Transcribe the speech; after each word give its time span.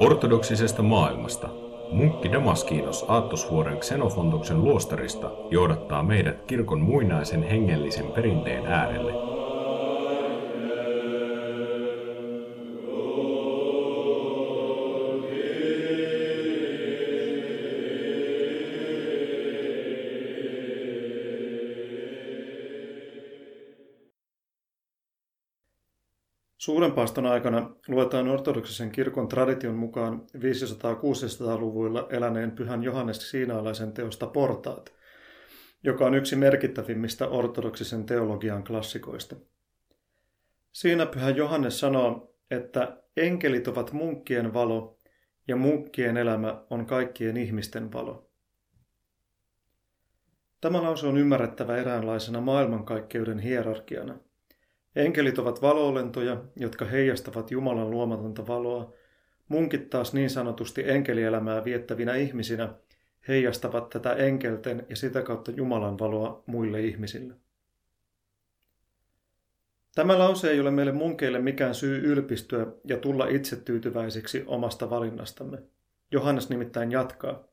Ortodoksisesta 0.00 0.82
maailmasta 0.82 1.48
munkki 1.92 2.32
Damaskinos 2.32 3.04
Aattosvuoren 3.08 3.78
Xenofontoksen 3.78 4.64
luostarista 4.64 5.30
johdattaa 5.50 6.02
meidät 6.02 6.42
kirkon 6.46 6.80
muinaisen 6.80 7.42
hengellisen 7.42 8.06
perinteen 8.06 8.66
äärelle. 8.66 9.12
Suuren 26.58 26.92
paaston 26.92 27.26
aikana 27.26 27.69
luetaan 27.88 28.28
ortodoksisen 28.28 28.90
kirkon 28.90 29.28
tradition 29.28 29.74
mukaan 29.74 30.26
500-600-luvuilla 30.36 32.06
eläneen 32.10 32.50
pyhän 32.50 32.82
Johannes 32.82 33.30
Siinaalaisen 33.30 33.92
teosta 33.92 34.26
Portaat, 34.26 34.92
joka 35.84 36.06
on 36.06 36.14
yksi 36.14 36.36
merkittävimmistä 36.36 37.28
ortodoksisen 37.28 38.06
teologian 38.06 38.64
klassikoista. 38.64 39.36
Siinä 40.72 41.06
pyhä 41.06 41.30
Johannes 41.30 41.80
sanoo, 41.80 42.36
että 42.50 43.02
enkelit 43.16 43.68
ovat 43.68 43.92
munkkien 43.92 44.54
valo 44.54 44.98
ja 45.48 45.56
munkkien 45.56 46.16
elämä 46.16 46.64
on 46.70 46.86
kaikkien 46.86 47.36
ihmisten 47.36 47.92
valo. 47.92 48.30
Tämä 50.60 50.82
lause 50.82 51.06
on 51.06 51.16
ymmärrettävä 51.16 51.76
eräänlaisena 51.76 52.40
maailmankaikkeuden 52.40 53.38
hierarkiana– 53.38 54.18
Enkelit 54.96 55.38
ovat 55.38 55.62
valoolentoja, 55.62 56.44
jotka 56.56 56.84
heijastavat 56.84 57.50
Jumalan 57.50 57.90
luomatonta 57.90 58.46
valoa. 58.46 58.92
Munkit 59.48 59.90
taas 59.90 60.12
niin 60.12 60.30
sanotusti 60.30 60.90
enkelielämää 60.90 61.64
viettävinä 61.64 62.14
ihmisinä 62.14 62.74
heijastavat 63.28 63.88
tätä 63.88 64.12
enkelten 64.12 64.86
ja 64.88 64.96
sitä 64.96 65.22
kautta 65.22 65.50
Jumalan 65.50 65.98
valoa 65.98 66.42
muille 66.46 66.80
ihmisille. 66.80 67.34
Tämä 69.94 70.18
lause 70.18 70.50
ei 70.50 70.60
ole 70.60 70.70
meille 70.70 70.92
munkeille 70.92 71.38
mikään 71.38 71.74
syy 71.74 71.98
ylpistyä 72.12 72.66
ja 72.84 72.96
tulla 72.96 73.26
itse 73.26 73.56
tyytyväisiksi 73.56 74.44
omasta 74.46 74.90
valinnastamme. 74.90 75.58
Johannes 76.12 76.50
nimittäin 76.50 76.92
jatkaa. 76.92 77.44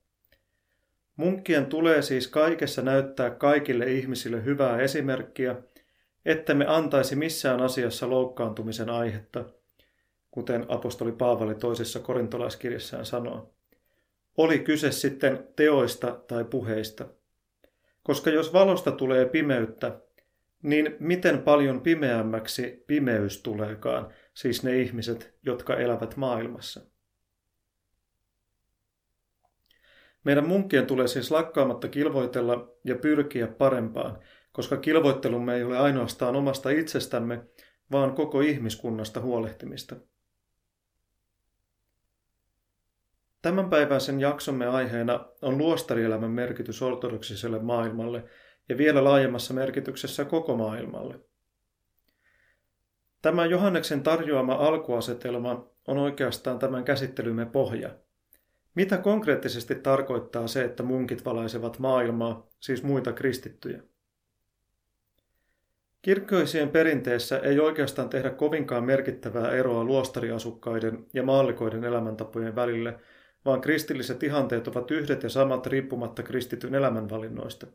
Munkkien 1.16 1.66
tulee 1.66 2.02
siis 2.02 2.28
kaikessa 2.28 2.82
näyttää 2.82 3.30
kaikille 3.30 3.92
ihmisille 3.92 4.46
hyvää 4.46 4.80
esimerkkiä– 4.80 5.56
että 6.28 6.53
me 6.53 6.66
antaisi 6.67 7.16
missään 7.16 7.61
asiassa 7.61 8.09
loukkaantumisen 8.09 8.89
aihetta, 8.89 9.45
kuten 10.31 10.66
apostoli 10.67 11.11
Paavali 11.11 11.56
toisessa 11.56 12.00
korintolaiskirjassaan 12.00 13.06
sanoo. 13.06 13.53
Oli 14.38 14.59
kyse 14.59 14.92
sitten 14.92 15.48
teoista 15.55 16.20
tai 16.28 16.44
puheista. 16.44 17.05
Koska 18.03 18.30
jos 18.30 18.53
valosta 18.53 18.92
tulee 18.92 19.25
pimeyttä, 19.25 20.00
niin 20.64 20.95
miten 21.00 21.42
paljon 21.42 21.81
pimeämmäksi 21.81 22.83
pimeys 22.88 23.42
tuleekaan, 23.42 24.14
siis 24.33 24.64
ne 24.64 24.78
ihmiset, 24.78 25.36
jotka 25.44 25.78
elävät 25.78 26.16
maailmassa. 26.16 26.81
Meidän 30.23 30.48
munkkien 30.48 30.88
tulee 30.88 31.08
siis 31.08 31.31
lakkaamatta 31.31 31.88
kilvoitella 31.88 32.73
ja 32.83 32.95
pyrkiä 32.95 33.48
parempaan, 33.48 34.20
koska 34.58 34.78
kilvoittelumme 34.78 35.56
ei 35.56 35.64
ole 35.64 35.78
ainoastaan 35.78 36.36
omasta 36.36 36.70
itsestämme, 36.70 37.44
vaan 37.92 38.16
koko 38.16 38.42
ihmiskunnasta 38.42 39.22
huolehtimista. 39.22 39.95
Tämänpäiväisen 43.42 44.20
jaksomme 44.20 44.67
aiheena 44.67 45.26
on 45.42 45.58
luostarielämän 45.58 46.32
merkitys 46.32 46.82
ortodoksiselle 46.82 47.60
maailmalle 47.60 48.23
ja 48.70 48.78
vielä 48.78 49.04
laajemmassa 49.04 49.54
merkityksessä 49.54 50.26
koko 50.26 50.56
maailmalle. 50.56 51.20
Tämä 53.22 53.46
Johanneksen 53.46 54.04
tarjoama 54.04 54.54
alkuasetelma 54.54 55.70
on 55.88 55.98
oikeastaan 55.98 56.60
tämän 56.60 56.84
käsittelymme 56.84 57.46
pohja. 57.46 57.96
Mitä 58.76 58.98
konkreettisesti 58.98 59.76
tarkoittaa 59.76 60.48
se, 60.48 60.64
että 60.64 60.84
munkit 60.84 61.26
valaisevat 61.26 61.80
maailmaa, 61.80 62.48
siis 62.60 62.84
muita 62.84 63.14
kristittyjä? 63.14 63.84
Kirkkoisien 66.08 66.70
perinteessä 66.70 67.40
ei 67.40 67.60
oikeastaan 67.60 68.10
tehdä 68.10 68.30
kovinkaan 68.30 68.84
merkittävää 68.84 69.52
eroa 69.52 69.84
luostariasukkaiden 69.84 71.06
ja 71.14 71.23
maallikoiden 71.23 71.84
elämäntapojen 71.84 72.56
välille, 72.56 73.00
vaan 73.45 73.62
kristilliset 73.62 74.23
ihanteet 74.23 74.67
ovat 74.67 74.92
yhdet 74.92 75.23
ja 75.23 75.30
samat 75.30 75.67
riippumatta 75.67 76.23
kristityn 76.23 76.76
elämänvalinnoista. 76.76 77.67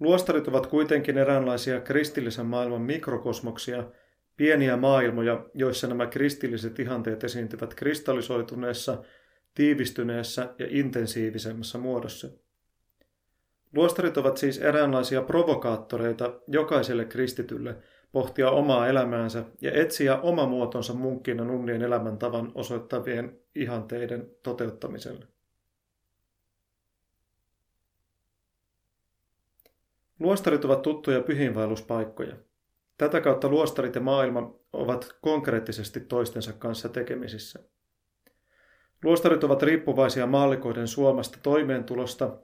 Luostarit 0.00 0.48
ovat 0.48 0.66
kuitenkin 0.66 1.18
eräänlaisia 1.18 1.80
kristillisen 1.80 2.46
maailman 2.46 2.82
mikrokosmoksia, 2.82 3.84
pieniä 4.36 4.76
maailmoja, 4.76 5.46
joissa 5.54 5.86
nämä 5.86 6.06
kristilliset 6.06 6.78
ihanteet 6.78 7.24
esiintyvät 7.24 7.74
kristallisoituneessa, 7.74 9.02
tiivistyneessä 9.54 10.54
ja 10.58 10.66
intensiivisemmässä 10.70 11.78
muodossa. 11.78 12.45
Luostarit 13.74 14.16
ovat 14.16 14.36
siis 14.36 14.58
eräänlaisia 14.58 15.22
provokaattoreita 15.22 16.40
jokaiselle 16.46 17.04
kristitylle 17.04 17.76
pohtia 18.12 18.50
omaa 18.50 18.88
elämäänsä 18.88 19.44
ja 19.60 19.72
etsiä 19.72 20.20
oma 20.20 20.46
muotonsa 20.46 20.94
munkkina 20.94 21.44
nunnien 21.44 21.82
elämäntavan 21.82 22.52
osoittavien 22.54 23.40
ihanteiden 23.54 24.30
toteuttamiselle. 24.42 25.26
Luostarit 30.20 30.64
ovat 30.64 30.82
tuttuja 30.82 31.20
pyhiinvaelluspaikkoja. 31.20 32.36
Tätä 32.98 33.20
kautta 33.20 33.48
luostarit 33.48 33.94
ja 33.94 34.00
maailma 34.00 34.54
ovat 34.72 35.16
konkreettisesti 35.20 36.00
toistensa 36.00 36.52
kanssa 36.52 36.88
tekemisissä. 36.88 37.58
Luostarit 39.04 39.44
ovat 39.44 39.62
riippuvaisia 39.62 40.26
maallikoiden 40.26 40.88
suomasta 40.88 41.38
toimeentulosta 41.42 42.38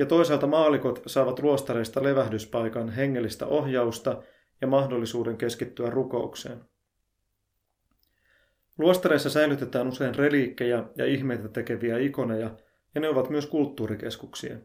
ja 0.00 0.06
toisaalta 0.06 0.46
maalikot 0.46 1.02
saavat 1.06 1.38
luostareista 1.38 2.02
levähdyspaikan 2.02 2.88
hengellistä 2.88 3.46
ohjausta 3.46 4.22
ja 4.60 4.66
mahdollisuuden 4.66 5.36
keskittyä 5.36 5.90
rukoukseen. 5.90 6.64
Luostareissa 8.78 9.30
säilytetään 9.30 9.88
usein 9.88 10.14
reliikkejä 10.14 10.84
ja 10.96 11.06
ihmeitä 11.06 11.48
tekeviä 11.48 11.98
ikoneja, 11.98 12.56
ja 12.94 13.00
ne 13.00 13.08
ovat 13.08 13.30
myös 13.30 13.46
kulttuurikeskuksia. 13.46 14.56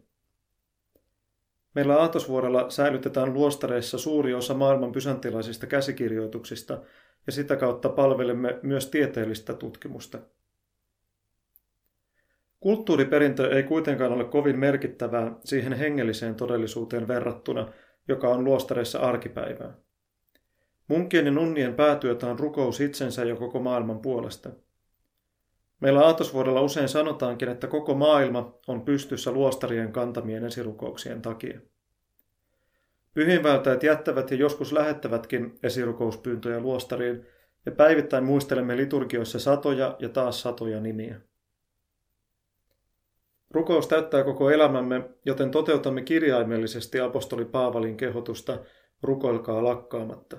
Meillä 1.74 1.98
Aatosvuorella 1.98 2.70
säilytetään 2.70 3.34
luostareissa 3.34 3.98
suuri 3.98 4.34
osa 4.34 4.54
maailman 4.54 4.92
pysantilaisista 4.92 5.68
käsikirjoituksista, 5.68 6.82
ja 7.26 7.32
sitä 7.32 7.56
kautta 7.56 7.90
palvelemme 7.90 8.60
myös 8.62 8.90
tieteellistä 8.90 9.54
tutkimusta. 9.54 10.20
Kulttuuriperintö 12.66 13.56
ei 13.56 13.64
kuitenkaan 13.64 14.12
ole 14.12 14.24
kovin 14.24 14.60
merkittävää 14.60 15.36
siihen 15.44 15.74
hengelliseen 15.74 16.36
todellisuuteen 16.36 17.08
verrattuna, 17.08 17.74
joka 18.08 18.30
on 18.30 18.44
luostareissa 18.44 19.00
arkipäivää. 19.00 19.74
Munkien 20.88 21.26
ja 21.26 21.32
nunnien 21.32 21.74
päätyötä 21.74 22.28
on 22.28 22.40
rukous 22.40 22.82
itsensä 22.82 23.24
ja 23.24 23.36
koko 23.36 23.60
maailman 23.60 24.00
puolesta. 24.00 24.50
Meillä 25.80 26.00
aatosvuodella 26.06 26.62
usein 26.62 26.90
sanotaankin, 26.90 27.50
että 27.50 27.68
koko 27.68 27.96
maailma 27.96 28.60
on 28.68 28.82
pystyssä 28.82 29.32
luostarien 29.32 29.92
kantamien 29.92 30.46
esirukouksien 30.46 31.22
takia. 31.22 31.60
Pyhinväytäjät 33.14 33.84
jättävät 33.84 34.32
ja 34.32 34.38
joskus 34.38 34.74
lähettävätkin 34.74 35.60
esirukouspyyntöjä 35.64 36.60
luostariin, 36.60 37.26
ja 37.66 37.72
päivittäin 37.72 38.24
muistelemme 38.24 38.78
liturgioissa 38.78 39.40
satoja 39.40 39.96
ja 40.00 40.10
taas 40.10 40.42
satoja 40.42 40.80
nimiä. 40.80 41.22
Rukous 43.56 43.88
täyttää 43.88 44.24
koko 44.24 44.50
elämämme, 44.50 45.10
joten 45.26 45.52
toteutamme 45.52 46.02
kirjaimellisesti 46.02 47.00
apostoli 47.00 47.46
Paavalin 47.46 47.98
kehotusta 47.98 48.60
rukoilkaa 49.02 49.64
lakkaamatta. 49.64 50.38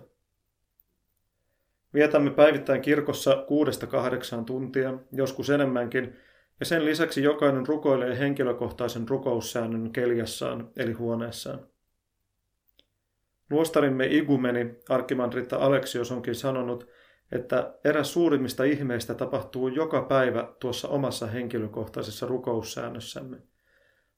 Vietämme 1.94 2.30
päivittäin 2.30 2.82
kirkossa 2.82 3.44
kuudesta 3.48 3.86
kahdeksaan 3.86 4.44
tuntia, 4.44 4.98
joskus 5.12 5.50
enemmänkin, 5.50 6.16
ja 6.60 6.66
sen 6.66 6.84
lisäksi 6.84 7.22
jokainen 7.22 7.66
rukoilee 7.66 8.18
henkilökohtaisen 8.18 9.08
rukoussäännön 9.08 9.92
keljassaan 9.92 10.70
eli 10.76 10.92
huoneessaan. 10.92 11.66
Luostarimme 13.50 14.06
igumeni, 14.06 14.74
arkimandritta 14.88 15.56
Aleksios 15.56 16.12
onkin 16.12 16.34
sanonut, 16.34 16.88
että 17.32 17.74
eräs 17.84 18.12
suurimmista 18.12 18.64
ihmeistä 18.64 19.14
tapahtuu 19.14 19.68
joka 19.68 20.02
päivä 20.02 20.52
tuossa 20.60 20.88
omassa 20.88 21.26
henkilökohtaisessa 21.26 22.26
rukoussäännössämme. 22.26 23.36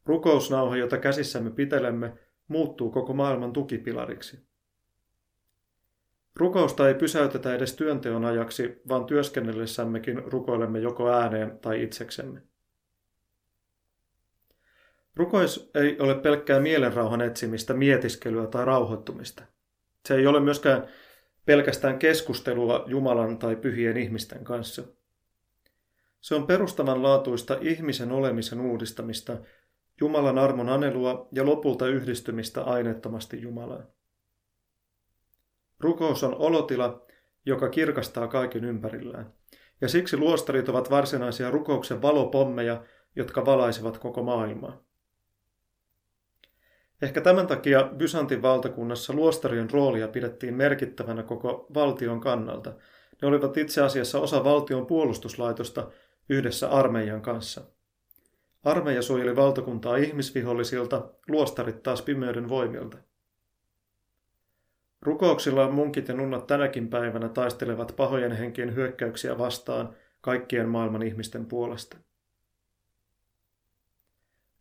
Rukousnauha, 0.07 0.77
jota 0.77 0.99
käsissämme 0.99 1.51
pitelemme, 1.51 2.13
muuttuu 2.49 2.91
koko 2.91 3.13
maailman 3.13 3.53
tukipilariksi. 3.53 4.49
Rukousta 6.37 6.89
ei 6.89 6.95
pysäytetä 6.95 7.55
edes 7.55 7.75
työnteon 7.75 8.25
ajaksi, 8.25 8.83
vaan 8.89 9.05
työskennellessämmekin 9.05 10.33
rukoilemme 10.33 10.79
joko 10.79 11.11
ääneen 11.11 11.59
tai 11.59 11.83
itseksemme. 11.83 12.43
Rukous 15.17 15.71
ei 15.75 15.97
ole 15.99 16.15
pelkkää 16.15 16.61
mielenrauhan 16.61 17.21
etsimistä, 17.21 17.75
mietiskelyä 17.75 18.47
tai 18.47 18.65
rauhoittumista. 18.65 19.45
Se 20.09 20.15
ei 20.15 20.27
ole 20.27 20.41
myöskään 20.41 20.89
pelkästään 21.49 21.99
keskustelua 21.99 22.85
Jumalan 22.87 23.39
tai 23.39 23.57
pyhien 23.57 23.97
ihmisten 23.97 24.45
kanssa. 24.45 24.83
Se 26.21 26.35
on 26.35 26.47
perustavanlaatuista 26.47 27.59
ihmisen 27.61 28.13
olemisen 28.13 28.61
uudistamista, 28.61 29.37
Jumalan 30.01 30.39
armon 30.39 30.69
anelua 30.69 31.29
ja 31.33 31.47
lopulta 31.47 31.87
yhdistymistä 31.87 32.63
aineettomasti 32.63 33.43
Jumalaan. 33.43 33.87
Rukous 35.81 36.25
on 36.25 36.35
olotila, 36.35 37.07
joka 37.47 37.69
kirkastaa 37.69 38.29
kaiken 38.29 38.65
ympärillään. 38.65 39.33
Ja 39.81 39.89
siksi 39.89 40.17
luostarit 40.17 40.69
ovat 40.69 40.91
varsinaisia 40.91 41.51
rukouksen 41.51 42.03
valopommeja, 42.03 42.85
jotka 43.17 43.47
valaisevat 43.47 43.99
koko 43.99 44.23
maailmaa. 44.23 44.88
Ehkä 47.03 47.21
tämän 47.21 47.47
takia 47.47 47.91
Byzantin 47.97 48.43
valtakunnassa 48.43 49.13
luostarien 49.13 49.71
roolia 49.71 50.09
pidettiin 50.09 50.55
merkittävänä 50.55 51.23
koko 51.23 51.67
valtion 51.75 52.21
kannalta. 52.21 52.75
Ne 53.23 53.29
olivat 53.29 53.57
itse 53.57 53.83
asiassa 53.83 54.21
osa 54.21 54.45
valtion 54.45 54.87
puolustuslaitosta 54.87 55.91
yhdessä 56.29 56.69
armeijan 56.69 57.23
kanssa. 57.23 57.61
Armeija 58.65 59.03
suojeli 59.03 59.37
valtakuntaa 59.37 59.97
ihmisvihollisilta, 59.97 61.11
luostarit 61.29 61.83
taas 61.83 62.03
pimeyden 62.03 62.49
voimilta. 62.49 62.99
Rukouksilla 65.03 65.71
munkit 65.71 66.09
ja 66.09 66.15
nunnat 66.15 66.47
tänäkin 66.47 66.89
päivänä 66.89 67.29
taistelevat 67.29 67.95
pahojen 67.97 68.33
henkien 68.33 68.75
hyökkäyksiä 68.75 69.39
vastaan 69.39 69.97
kaikkien 70.21 70.69
maailman 70.69 71.03
ihmisten 71.03 71.47
puolesta. 71.47 71.97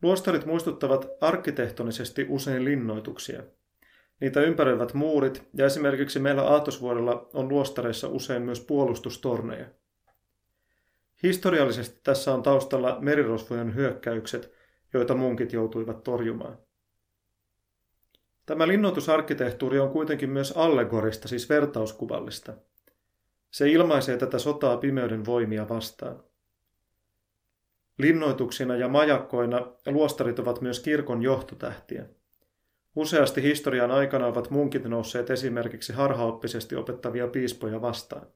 Luostarit 0.01 0.45
muistuttavat 0.45 1.07
arkkitehtonisesti 1.21 2.25
usein 2.29 2.65
linnoituksia. 2.65 3.43
Niitä 4.21 4.41
ympäröivät 4.41 4.93
muurit 4.93 5.43
ja 5.53 5.65
esimerkiksi 5.65 6.19
meillä 6.19 6.43
Aatosvuodella 6.43 7.29
on 7.33 7.49
luostareissa 7.49 8.07
usein 8.07 8.41
myös 8.41 8.59
puolustustorneja. 8.59 9.65
Historiallisesti 11.23 11.99
tässä 12.03 12.33
on 12.33 12.43
taustalla 12.43 12.97
merirosvojen 13.01 13.75
hyökkäykset, 13.75 14.53
joita 14.93 15.15
munkit 15.15 15.53
joutuivat 15.53 16.03
torjumaan. 16.03 16.57
Tämä 18.45 18.67
linnoitusarkkitehtuuri 18.67 19.79
on 19.79 19.89
kuitenkin 19.89 20.29
myös 20.29 20.51
allegorista, 20.51 21.27
siis 21.27 21.49
vertauskuvallista. 21.49 22.53
Se 23.51 23.69
ilmaisee 23.69 24.17
tätä 24.17 24.39
sotaa 24.39 24.77
pimeyden 24.77 25.25
voimia 25.25 25.69
vastaan. 25.69 26.23
Linnoituksina 27.97 28.75
ja 28.75 28.87
majakkoina 28.87 29.67
luostarit 29.85 30.39
ovat 30.39 30.61
myös 30.61 30.79
kirkon 30.79 31.21
johtotähtiä. 31.21 32.05
Useasti 32.95 33.41
historian 33.43 33.91
aikana 33.91 34.27
ovat 34.27 34.49
munkit 34.49 34.83
nousseet 34.83 35.29
esimerkiksi 35.29 35.93
harhaoppisesti 35.93 36.75
opettavia 36.75 37.27
piispoja 37.27 37.81
vastaan. 37.81 38.27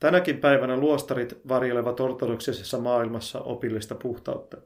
Tänäkin 0.00 0.38
päivänä 0.38 0.76
luostarit 0.76 1.40
varjelevat 1.48 2.00
ortodoksisessa 2.00 2.78
maailmassa 2.78 3.40
opillista 3.40 3.94
puhtautta. 3.94 4.56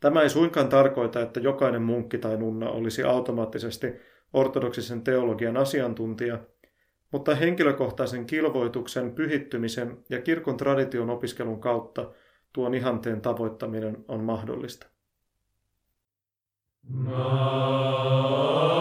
Tämä 0.00 0.22
ei 0.22 0.30
suinkaan 0.30 0.68
tarkoita, 0.68 1.20
että 1.20 1.40
jokainen 1.40 1.82
munkki 1.82 2.18
tai 2.18 2.36
nunna 2.36 2.70
olisi 2.70 3.02
automaattisesti 3.04 3.86
ortodoksisen 4.32 5.02
teologian 5.02 5.56
asiantuntija, 5.56 6.38
mutta 7.10 7.34
henkilökohtaisen 7.34 8.26
kilvoituksen, 8.26 9.12
pyhittymisen 9.12 10.04
ja 10.08 10.22
kirkon 10.22 10.56
tradition 10.56 11.10
opiskelun 11.10 11.60
kautta 11.60 12.12
tuon 12.52 12.74
ihanteen 12.74 13.20
tavoittaminen 13.20 14.04
on 14.08 14.20
mahdollista. 14.20 14.86
No. 16.88 18.79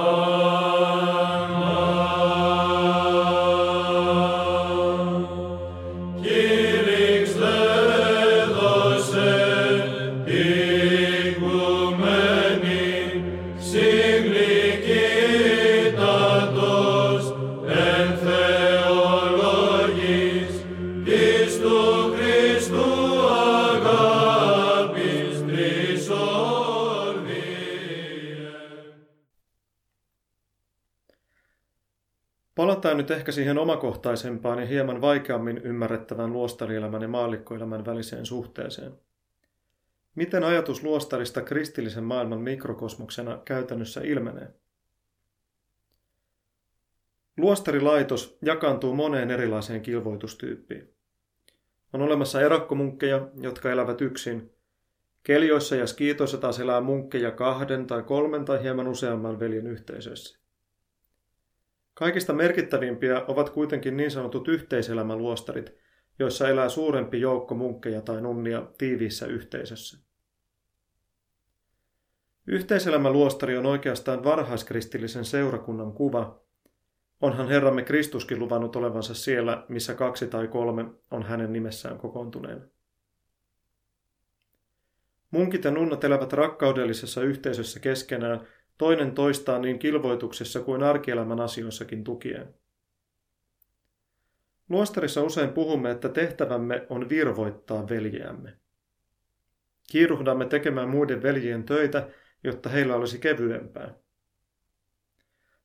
Nyt 33.09 33.17
ehkä 33.17 33.31
siihen 33.31 33.57
omakohtaisempaan 33.57 34.59
ja 34.59 34.65
hieman 34.65 35.01
vaikeammin 35.01 35.57
ymmärrettävän 35.57 36.33
luostarielämän 36.33 37.01
ja 37.01 37.07
maallikkoelämän 37.07 37.85
väliseen 37.85 38.25
suhteeseen. 38.25 38.91
Miten 40.15 40.43
ajatus 40.43 40.83
luostarista 40.83 41.41
kristillisen 41.41 42.03
maailman 42.03 42.41
mikrokosmoksena 42.41 43.41
käytännössä 43.45 44.01
ilmenee? 44.01 44.53
Luostarilaitos 47.37 48.37
jakaantuu 48.41 48.95
moneen 48.95 49.31
erilaiseen 49.31 49.81
kilvoitustyyppiin. 49.81 50.93
On 51.93 52.01
olemassa 52.01 52.41
erakkomunkkeja, 52.41 53.27
jotka 53.41 53.71
elävät 53.71 54.01
yksin. 54.01 54.51
Keljoissa 55.23 55.75
ja 55.75 55.87
skiitoissa 55.87 56.37
taas 56.37 56.59
elää 56.59 56.81
munkkeja 56.81 57.31
kahden 57.31 57.87
tai 57.87 58.03
kolmen 58.03 58.45
tai 58.45 58.63
hieman 58.63 58.87
useamman 58.87 59.39
veljen 59.39 59.67
yhteisöissä. 59.67 60.38
Kaikista 61.99 62.33
merkittävimpiä 62.33 63.25
ovat 63.27 63.49
kuitenkin 63.49 63.97
niin 63.97 64.11
sanotut 64.11 64.47
yhteiselämäluostarit, 64.47 65.75
joissa 66.19 66.49
elää 66.49 66.69
suurempi 66.69 67.21
joukko 67.21 67.55
munkkeja 67.55 68.01
tai 68.01 68.21
nunnia 68.21 68.67
tiiviissä 68.77 69.25
yhteisössä. 69.25 69.99
Yhteiselämäluostari 72.47 73.57
on 73.57 73.65
oikeastaan 73.65 74.23
varhaiskristillisen 74.23 75.25
seurakunnan 75.25 75.93
kuva. 75.93 76.41
Onhan 77.21 77.47
Herramme 77.47 77.83
Kristuskin 77.83 78.39
luvannut 78.39 78.75
olevansa 78.75 79.13
siellä, 79.13 79.65
missä 79.69 79.93
kaksi 79.93 80.27
tai 80.27 80.47
kolme 80.47 80.85
on 81.11 81.23
hänen 81.23 81.53
nimessään 81.53 81.97
kokoontuneena. 81.97 82.65
Munkit 85.31 85.63
ja 85.63 85.71
nunnat 85.71 86.03
elävät 86.03 86.33
rakkaudellisessa 86.33 87.21
yhteisössä 87.21 87.79
keskenään 87.79 88.47
toinen 88.79 89.11
toistaan 89.11 89.61
niin 89.61 89.79
kilvoituksessa 89.79 90.59
kuin 90.59 90.83
arkielämän 90.83 91.39
asioissakin 91.39 92.03
tukien. 92.03 92.53
Luostarissa 94.69 95.23
usein 95.23 95.49
puhumme, 95.49 95.91
että 95.91 96.09
tehtävämme 96.09 96.85
on 96.89 97.09
virvoittaa 97.09 97.89
veljeämme. 97.89 98.53
Kiiruhdamme 99.91 100.45
tekemään 100.45 100.89
muiden 100.89 101.23
veljien 101.23 101.63
töitä, 101.63 102.09
jotta 102.43 102.69
heillä 102.69 102.95
olisi 102.95 103.19
kevyempää. 103.19 103.93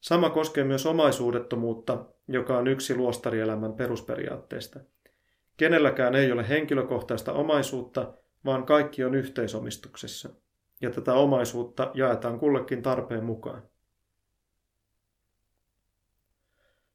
Sama 0.01 0.31
koskee 0.31 0.65
myös 0.65 0.87
omaisuudettomuutta, 0.87 2.07
joka 2.29 2.59
on 2.59 2.69
yksi 2.69 2.97
luostarielämän 2.97 3.73
perusperiaatteista. 3.73 4.81
Kenelläkään 5.57 6.15
ei 6.15 6.33
ole 6.33 6.49
henkilökohtaista 6.49 7.33
omaisuutta, 7.33 8.15
vaan 8.45 8.67
kaikki 8.67 9.05
on 9.05 9.15
yhteisomistuksessa 9.15 10.44
ja 10.81 10.91
tätä 10.91 11.15
omaisuutta 11.15 11.91
jaetaan 11.95 12.39
kullekin 12.39 12.83
tarpeen 12.83 13.25
mukaan. 13.25 13.63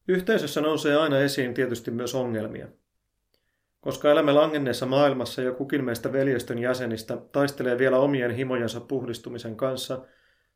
Yhteisössä 0.08 0.62
nousee 0.62 0.96
aina 0.96 1.20
esiin 1.20 1.54
tietysti 1.54 1.92
myös 1.92 2.16
ongelmia. 2.16 2.68
Koska 3.82 4.12
elämme 4.12 4.32
langenneessa 4.32 4.86
maailmassa 4.86 5.42
ja 5.42 5.52
kukin 5.52 5.84
meistä 5.84 6.14
veljestön 6.14 6.60
jäsenistä 6.60 7.18
taistelee 7.32 7.78
vielä 7.78 8.00
omien 8.00 8.32
himojensa 8.32 8.82
puhdistumisen 8.82 9.56
kanssa, 9.56 10.06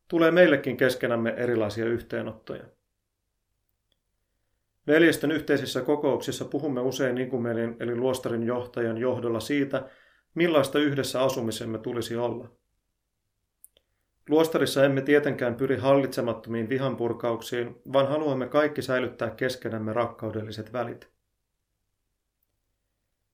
tulee 0.08 0.32
meillekin 0.32 0.78
keskenämme 0.78 1.30
erilaisia 1.30 1.86
yhteenottoja. 1.86 2.64
Veljestön 4.88 5.32
yhteisissä 5.32 5.82
kokouksissa 5.82 6.46
puhumme 6.46 6.82
usein 6.82 7.16
Nikumelin 7.16 7.76
eli 7.80 7.96
luostarin 7.96 8.44
johtajan 8.44 8.98
johdolla 8.98 9.40
siitä, 9.40 9.90
millaista 10.36 10.80
yhdessä 10.80 11.24
asumisemme 11.24 11.78
tulisi 11.78 12.16
olla– 12.16 12.50
Luostarissa 14.30 14.86
emme 14.86 15.02
tietenkään 15.02 15.56
pyri 15.56 15.78
hallitsemattomiin 15.78 16.70
vihanpurkauksiin, 16.70 17.82
vaan 17.94 18.08
haluamme 18.08 18.48
kaikki 18.48 18.82
säilyttää 18.82 19.30
keskenämme 19.30 19.94
rakkaudelliset 19.94 20.74
välit. 20.74 21.10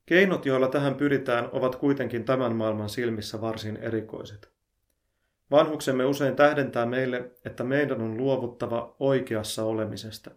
Keinot, 0.05 0.45
joilla 0.45 0.67
tähän 0.67 0.95
pyritään, 0.95 1.49
ovat 1.51 1.75
kuitenkin 1.75 2.25
tämän 2.25 2.55
maailman 2.55 2.89
silmissä 2.89 3.41
varsin 3.41 3.77
erikoiset. 3.77 4.51
Vanhuksemme 5.51 6.05
usein 6.05 6.35
tähdentää 6.35 6.85
meille, 6.85 7.31
että 7.45 7.63
meidän 7.63 8.01
on 8.01 8.17
luovuttava 8.17 8.95
oikeassa 8.99 9.63
olemisesta. 9.63 10.31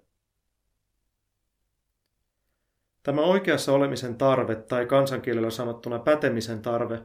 Tämä 3.03 3.23
oikeassa 3.23 3.73
olemisen 3.73 4.19
tarve, 4.19 4.55
tai 4.55 4.87
kansankielellä 4.87 5.51
sanottuna 5.51 5.99
pätemisen 5.99 6.63
tarve, 6.63 7.03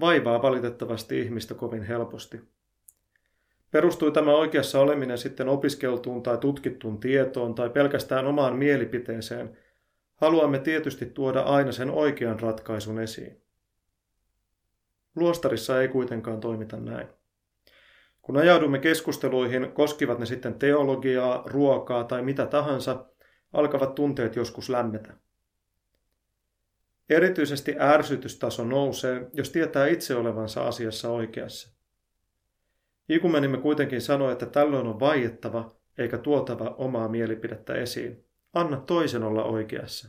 vaivaa 0.00 0.42
valitettavasti 0.42 1.20
ihmistä 1.20 1.54
kovin 1.54 1.82
helposti. 1.82 2.57
Perustui 3.70 4.12
tämä 4.12 4.32
oikeassa 4.32 4.80
oleminen 4.80 5.18
sitten 5.18 5.48
opiskeltuun 5.48 6.22
tai 6.22 6.38
tutkittuun 6.38 7.00
tietoon 7.00 7.54
tai 7.54 7.70
pelkästään 7.70 8.26
omaan 8.26 8.56
mielipiteeseen, 8.56 9.58
haluamme 10.14 10.58
tietysti 10.58 11.06
tuoda 11.06 11.40
aina 11.40 11.72
sen 11.72 11.90
oikean 11.90 12.40
ratkaisun 12.40 13.00
esiin. 13.00 13.42
Luostarissa 15.16 15.82
ei 15.82 15.88
kuitenkaan 15.88 16.40
toimita 16.40 16.76
näin. 16.76 17.08
Kun 18.22 18.36
ajaudumme 18.36 18.78
keskusteluihin, 18.78 19.72
koskivat 19.72 20.18
ne 20.18 20.26
sitten 20.26 20.54
teologiaa, 20.54 21.42
ruokaa 21.46 22.04
tai 22.04 22.22
mitä 22.22 22.46
tahansa, 22.46 23.06
alkavat 23.52 23.94
tunteet 23.94 24.36
joskus 24.36 24.68
lämmetä. 24.68 25.14
Erityisesti 27.10 27.74
ärsytystaso 27.80 28.64
nousee, 28.64 29.30
jos 29.32 29.50
tietää 29.50 29.86
itse 29.86 30.14
olevansa 30.14 30.68
asiassa 30.68 31.10
oikeassa. 31.10 31.77
Ikumenimme 33.08 33.58
kuitenkin 33.58 34.00
sanoi, 34.00 34.32
että 34.32 34.46
tällöin 34.46 34.86
on 34.86 35.00
vaiettava 35.00 35.70
eikä 35.98 36.18
tuotava 36.18 36.74
omaa 36.78 37.08
mielipidettä 37.08 37.74
esiin. 37.74 38.24
Anna 38.54 38.76
toisen 38.76 39.22
olla 39.22 39.44
oikeassa. 39.44 40.08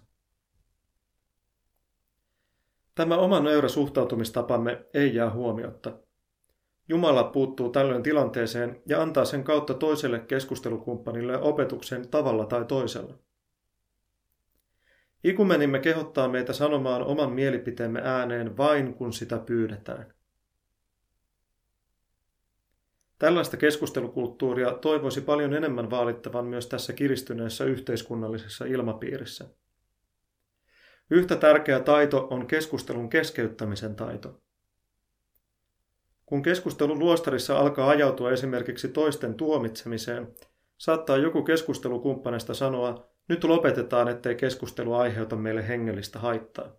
Tämä 2.95 3.17
oma 3.17 3.39
nöyrä 3.39 3.67
suhtautumistapamme 3.67 4.85
ei 4.93 5.15
jää 5.15 5.29
huomiotta. 5.29 5.99
Jumala 6.89 7.23
puuttuu 7.23 7.69
tällöin 7.69 8.03
tilanteeseen 8.03 8.81
ja 8.85 9.01
antaa 9.01 9.25
sen 9.25 9.43
kautta 9.43 9.73
toiselle 9.73 10.19
keskustelukumppanille 10.19 11.37
opetuksen 11.37 12.07
tavalla 12.07 12.45
tai 12.45 12.65
toisella. 12.65 13.13
Ikumenimme 15.23 15.79
kehottaa 15.79 16.27
meitä 16.27 16.53
sanomaan 16.53 17.03
oman 17.03 17.31
mielipiteemme 17.31 18.01
ääneen 18.03 18.57
vain 18.57 18.93
kun 18.93 19.13
sitä 19.13 19.37
pyydetään. 19.37 20.13
Tällaista 23.19 23.57
keskustelukulttuuria 23.57 24.71
toivoisi 24.71 25.21
paljon 25.21 25.53
enemmän 25.53 25.89
vaalittavan 25.89 26.45
myös 26.45 26.67
tässä 26.67 26.93
kiristyneessä 26.93 27.65
yhteiskunnallisessa 27.65 28.65
ilmapiirissä. 28.65 29.45
Yhtä 31.09 31.35
tärkeä 31.35 31.79
taito 31.79 32.27
on 32.29 32.47
keskustelun 32.47 33.09
keskeyttämisen 33.09 33.95
taito. 33.95 34.41
Kun 36.25 36.41
keskustelu 36.41 36.99
luostarissa 36.99 37.59
alkaa 37.59 37.89
ajautua 37.89 38.31
esimerkiksi 38.31 38.87
toisten 38.87 39.35
tuomitsemiseen, 39.35 40.35
saattaa 40.77 41.17
joku 41.17 41.43
keskustelukumppaneista 41.43 42.53
sanoa, 42.53 43.09
nyt 43.27 43.43
lopetetaan, 43.43 44.07
ettei 44.07 44.35
keskustelu 44.35 44.93
aiheuta 44.93 45.35
meille 45.35 45.67
hengellistä 45.67 46.19
haittaa. 46.19 46.71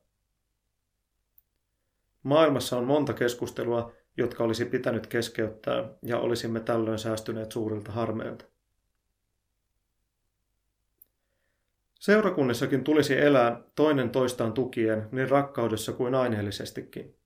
Maailmassa 2.23 2.79
on 2.79 2.85
monta 2.85 3.13
keskustelua, 3.13 3.93
jotka 4.17 4.45
olisi 4.45 4.65
pitänyt 4.65 5.07
keskeyttää, 5.07 5.89
ja 6.03 6.19
olisimme 6.19 6.61
tällöin 6.61 6.99
säästyneet 6.99 7.53
suurilta 7.53 7.93
harmeilta. 7.93 8.45
Seurakunnissakin 12.01 12.85
tulisi 12.85 13.21
elää 13.21 13.63
toinen 13.75 14.11
toistaan 14.11 14.53
tukien 14.53 15.09
niin 15.13 15.31
rakkaudessa 15.31 15.93
kuin 15.93 16.15
aineellisestikin. 16.15 17.17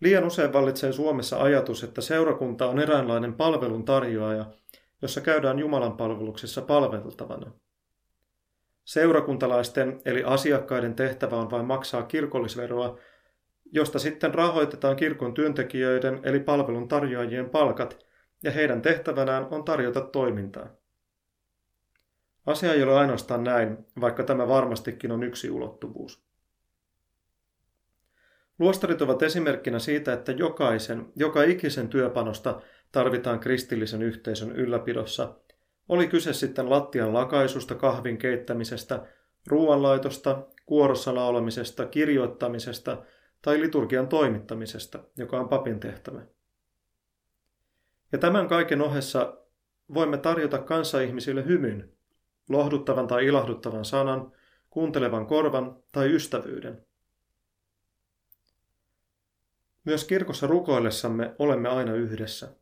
Liian 0.00 0.24
usein 0.24 0.52
vallitsee 0.52 0.92
Suomessa 0.92 1.42
ajatus, 1.42 1.84
että 1.84 2.00
seurakunta 2.00 2.68
on 2.68 2.78
eräänlainen 2.78 3.34
palvelun 3.34 3.84
tarjoaja, 3.84 4.46
jossa 5.02 5.20
käydään 5.20 5.58
Jumalan 5.58 5.96
palveluksessa 5.96 6.62
palveltavana. 6.62 7.52
Seurakuntalaisten 8.84 10.00
eli 10.04 10.24
asiakkaiden 10.24 10.94
tehtävä 10.94 11.36
on 11.36 11.50
vain 11.50 11.66
maksaa 11.66 12.02
kirkollisveroa 12.02 12.98
josta 13.72 13.98
sitten 13.98 14.34
rahoitetaan 14.34 14.96
kirkon 14.96 15.34
työntekijöiden 15.34 16.20
eli 16.22 16.40
palvelun 16.40 16.88
tarjoajien 16.88 17.50
palkat, 17.50 18.06
ja 18.42 18.50
heidän 18.50 18.82
tehtävänään 18.82 19.46
on 19.50 19.64
tarjota 19.64 20.00
toimintaa. 20.00 20.68
Asia 22.46 22.72
ei 22.72 22.82
ole 22.82 22.98
ainoastaan 22.98 23.44
näin, 23.44 23.78
vaikka 24.00 24.22
tämä 24.22 24.48
varmastikin 24.48 25.12
on 25.12 25.22
yksi 25.22 25.50
ulottuvuus. 25.50 26.22
Luostarit 28.58 29.02
ovat 29.02 29.22
esimerkkinä 29.22 29.78
siitä, 29.78 30.12
että 30.12 30.32
jokaisen, 30.32 31.12
joka 31.16 31.42
ikisen 31.42 31.88
työpanosta 31.88 32.60
tarvitaan 32.92 33.40
kristillisen 33.40 34.02
yhteisön 34.02 34.52
ylläpidossa, 34.52 35.34
oli 35.88 36.08
kyse 36.08 36.32
sitten 36.32 36.70
lattian 36.70 37.14
lakaisusta, 37.14 37.74
kahvin 37.74 38.18
keittämisestä, 38.18 39.06
ruoanlaitosta, 39.46 40.46
kuorossa 40.66 41.14
laulamisesta, 41.14 41.86
kirjoittamisesta– 41.86 42.96
tai 43.42 43.60
liturgian 43.60 44.08
toimittamisesta, 44.08 45.04
joka 45.16 45.40
on 45.40 45.48
papin 45.48 45.80
tehtävä. 45.80 46.22
Ja 48.12 48.18
tämän 48.18 48.48
kaiken 48.48 48.82
ohessa 48.82 49.38
voimme 49.94 50.18
tarjota 50.18 50.58
kanssaihmisille 50.58 51.44
hymyn, 51.46 51.92
lohduttavan 52.48 53.06
tai 53.06 53.26
ilahduttavan 53.26 53.84
sanan, 53.84 54.32
kuuntelevan 54.70 55.26
korvan 55.26 55.82
tai 55.92 56.14
ystävyyden. 56.14 56.86
Myös 59.84 60.04
kirkossa 60.04 60.46
rukoillessamme 60.46 61.34
olemme 61.38 61.68
aina 61.68 61.94
yhdessä. 61.94 62.56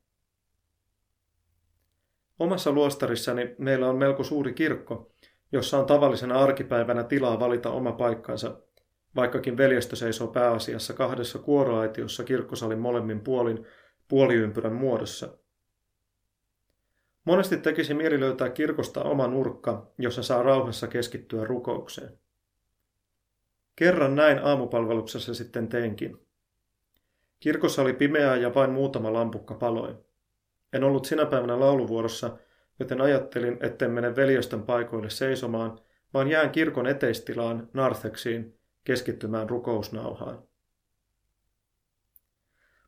Omassa 2.38 2.72
luostarissani 2.72 3.54
meillä 3.58 3.88
on 3.88 3.96
melko 3.96 4.24
suuri 4.24 4.52
kirkko, 4.52 5.12
jossa 5.52 5.78
on 5.78 5.86
tavallisena 5.86 6.38
arkipäivänä 6.38 7.04
tilaa 7.04 7.40
valita 7.40 7.70
oma 7.70 7.92
paikkansa 7.92 8.60
vaikkakin 9.16 9.56
veljestö 9.56 9.96
seisoo 9.96 10.28
pääasiassa 10.28 10.92
kahdessa 10.92 11.38
kuoroaitiossa 11.38 12.24
kirkkosalin 12.24 12.78
molemmin 12.78 13.20
puolin 13.20 13.66
puoliympyrän 14.08 14.72
muodossa. 14.72 15.38
Monesti 17.24 17.56
tekisi 17.56 17.94
mieli 17.94 18.20
löytää 18.20 18.50
kirkosta 18.50 19.02
oma 19.02 19.26
nurkka, 19.26 19.92
jossa 19.98 20.22
saa 20.22 20.42
rauhassa 20.42 20.86
keskittyä 20.86 21.44
rukoukseen. 21.44 22.18
Kerran 23.76 24.14
näin 24.14 24.38
aamupalveluksessa 24.44 25.34
sitten 25.34 25.68
teinkin. 25.68 26.26
Kirkossa 27.40 27.82
oli 27.82 27.92
pimeää 27.92 28.36
ja 28.36 28.54
vain 28.54 28.70
muutama 28.70 29.12
lampukka 29.12 29.54
paloi. 29.54 29.96
En 30.72 30.84
ollut 30.84 31.04
sinä 31.04 31.26
päivänä 31.26 31.60
lauluvuorossa, 31.60 32.38
joten 32.80 33.00
ajattelin, 33.00 33.58
etten 33.60 33.90
mene 33.90 34.16
veljestön 34.16 34.62
paikoille 34.62 35.10
seisomaan, 35.10 35.78
vaan 36.14 36.28
jään 36.28 36.50
kirkon 36.50 36.86
eteistilaan, 36.86 37.68
nartheksiin, 37.72 38.57
keskittymään 38.88 39.50
rukousnauhaan. 39.50 40.42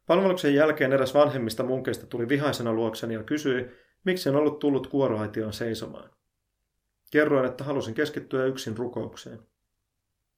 Palveluksen 0.06 0.54
jälkeen 0.54 0.92
eräs 0.92 1.14
vanhemmista 1.14 1.62
munkeista 1.62 2.06
tuli 2.06 2.28
vihaisena 2.28 2.72
luokseni 2.72 3.14
ja 3.14 3.22
kysyi, 3.22 3.70
miksi 4.04 4.28
en 4.28 4.36
ollut 4.36 4.58
tullut 4.58 4.86
kuoroaitioon 4.86 5.52
seisomaan. 5.52 6.10
Kerroin, 7.10 7.46
että 7.46 7.64
halusin 7.64 7.94
keskittyä 7.94 8.44
yksin 8.44 8.76
rukoukseen. 8.76 9.38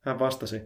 Hän 0.00 0.18
vastasi, 0.18 0.62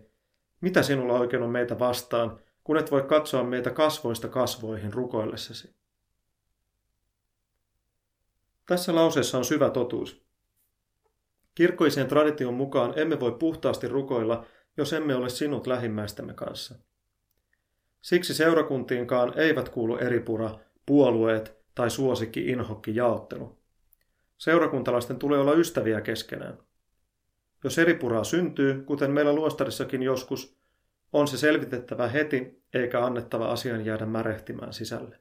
mitä 0.60 0.82
sinulla 0.82 1.18
oikein 1.18 1.42
on 1.42 1.50
meitä 1.50 1.78
vastaan, 1.78 2.40
kun 2.64 2.76
et 2.76 2.90
voi 2.90 3.02
katsoa 3.02 3.44
meitä 3.44 3.70
kasvoista 3.70 4.28
kasvoihin 4.28 4.92
rukoillessasi. 4.92 5.74
Tässä 8.66 8.94
lauseessa 8.94 9.38
on 9.38 9.44
syvä 9.44 9.70
totuus. 9.70 10.26
Kirkkoiseen 11.54 12.08
tradition 12.08 12.54
mukaan 12.54 12.92
emme 12.96 13.20
voi 13.20 13.32
puhtaasti 13.32 13.88
rukoilla, 13.88 14.46
jos 14.76 14.92
emme 14.92 15.14
ole 15.14 15.28
sinut 15.28 15.66
lähimmäistämme 15.66 16.34
kanssa. 16.34 16.74
Siksi 18.02 18.34
seurakuntiinkaan 18.34 19.38
eivät 19.38 19.68
kuulu 19.68 19.96
eripura, 19.96 20.58
puolueet 20.86 21.56
tai 21.74 21.90
suosikki 21.90 22.46
inhokki 22.46 22.96
jaottelu. 22.96 23.58
Seurakuntalaisten 24.38 25.18
tulee 25.18 25.38
olla 25.38 25.54
ystäviä 25.54 26.00
keskenään. 26.00 26.58
Jos 27.64 27.78
eripuraa 27.78 28.24
syntyy, 28.24 28.82
kuten 28.82 29.10
meillä 29.10 29.32
luostarissakin 29.32 30.02
joskus, 30.02 30.56
on 31.12 31.28
se 31.28 31.36
selvitettävä 31.38 32.08
heti 32.08 32.62
eikä 32.74 33.04
annettava 33.04 33.46
asian 33.46 33.84
jäädä 33.84 34.06
märehtimään 34.06 34.72
sisälle. 34.72 35.20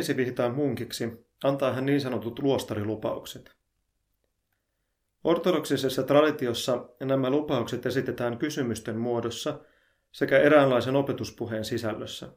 Noviisi 0.00 0.16
vihitään 0.16 0.54
munkiksi, 0.54 1.26
antaa 1.44 1.72
hän 1.72 1.86
niin 1.86 2.00
sanotut 2.00 2.38
luostarilupaukset. 2.38 3.56
Ortodoksisessa 5.24 6.02
traditiossa 6.02 6.88
nämä 7.00 7.30
lupaukset 7.30 7.86
esitetään 7.86 8.38
kysymysten 8.38 8.96
muodossa 8.96 9.60
sekä 10.12 10.38
eräänlaisen 10.38 10.96
opetuspuheen 10.96 11.64
sisällössä. 11.64 12.32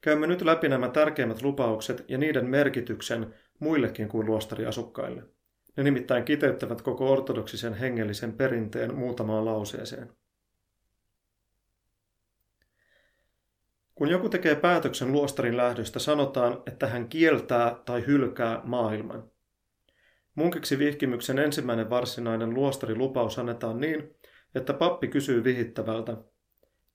Käymme 0.00 0.26
nyt 0.26 0.42
läpi 0.42 0.68
nämä 0.68 0.88
tärkeimmät 0.88 1.42
lupaukset 1.42 2.04
ja 2.08 2.18
niiden 2.18 2.46
merkityksen 2.46 3.34
muillekin 3.58 4.08
kuin 4.08 4.26
luostariasukkaille. 4.26 5.22
Ne 5.76 5.82
nimittäin 5.82 6.24
kiteyttävät 6.24 6.82
koko 6.82 7.12
ortodoksisen 7.12 7.74
hengellisen 7.74 8.32
perinteen 8.32 8.94
muutamaan 8.94 9.44
lauseeseen. 9.44 10.12
Kun 13.94 14.08
joku 14.08 14.28
tekee 14.28 14.54
päätöksen 14.54 15.12
luostarin 15.12 15.56
lähdöstä, 15.56 15.98
sanotaan, 15.98 16.62
että 16.66 16.86
hän 16.86 17.08
kieltää 17.08 17.76
tai 17.84 18.06
hylkää 18.06 18.60
maailman. 18.64 19.30
Munkiksi 20.34 20.78
vihkimyksen 20.78 21.38
ensimmäinen 21.38 21.90
varsinainen 21.90 22.54
luostarilupaus 22.54 23.38
annetaan 23.38 23.80
niin, 23.80 24.16
että 24.54 24.72
pappi 24.72 25.08
kysyy 25.08 25.44
vihittävältä, 25.44 26.16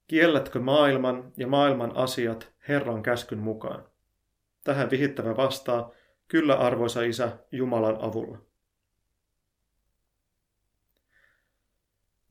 kiellätkö 0.08 0.60
maailman 0.60 1.32
ja 1.38 1.48
maailman 1.48 1.98
asiat 1.98 2.54
Herran 2.68 3.04
käskyn 3.04 3.40
mukaan? 3.40 3.90
Tähän 4.64 4.90
vihittävä 4.90 5.38
vastaa, 5.38 5.92
kyllä 6.28 6.56
arvoisa 6.56 7.02
isä, 7.02 7.38
Jumalan 7.52 7.98
avulla. 8.02 8.49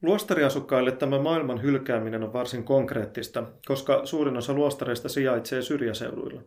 Luostariasukkaille 0.03 0.93
tämä 0.93 1.19
maailman 1.19 1.63
hylkääminen 1.63 2.23
on 2.23 2.33
varsin 2.33 2.65
konkreettista, 2.65 3.45
koska 3.67 4.07
suurin 4.07 4.37
osa 4.37 4.53
luostareista 4.53 5.09
sijaitsee 5.09 5.63
syrjäseuduilla. 5.63 6.43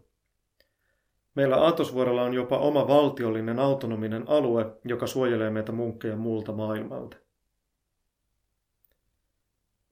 Meillä 1.35 1.55
Aatosvuorella 1.55 2.23
on 2.23 2.33
jopa 2.33 2.57
oma 2.57 2.87
valtiollinen 2.87 3.59
autonominen 3.59 4.23
alue, 4.29 4.65
joka 4.85 5.07
suojelee 5.07 5.49
meitä 5.49 5.71
munkkeja 5.71 6.15
muulta 6.15 6.51
maailmalta. 6.51 7.17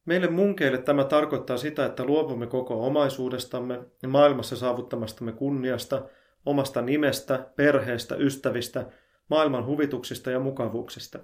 Meille 0.05 0.27
munkeille 0.27 0.77
tämä 0.77 1.03
tarkoittaa 1.03 1.57
sitä, 1.57 1.85
että 1.85 2.03
luovumme 2.05 2.47
koko 2.47 2.85
omaisuudestamme 2.85 3.79
ja 4.01 4.07
maailmassa 4.07 4.55
saavuttamastamme 4.55 5.31
kunniasta, 5.31 6.05
omasta 6.45 6.81
nimestä, 6.81 7.51
perheestä, 7.55 8.15
ystävistä, 8.15 8.85
maailman 9.29 9.65
huvituksista 9.65 10.31
ja 10.31 10.39
mukavuuksista. 10.39 11.19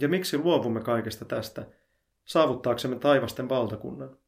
Ja 0.00 0.08
miksi 0.08 0.38
luovumme 0.38 0.80
kaikesta 0.80 1.24
tästä, 1.24 1.66
saavuttaaksemme 2.24 2.98
taivasten 2.98 3.48
valtakunnan? 3.48 4.18